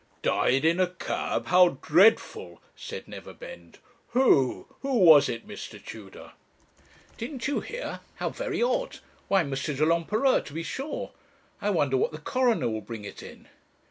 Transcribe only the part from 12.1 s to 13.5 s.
the coroner will bring it in.'